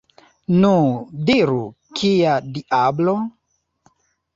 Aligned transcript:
Nu, 0.63 0.71
diru, 1.29 1.59
kia 2.01 2.41
diablo? 2.59 3.19